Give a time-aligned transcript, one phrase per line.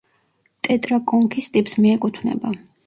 [0.69, 2.59] ტეტრაკონქის ტიპს მიეკუთვნება.